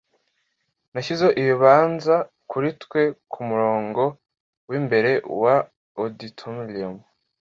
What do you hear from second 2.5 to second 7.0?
kuri twe kumurongo wimbere wa auditorium.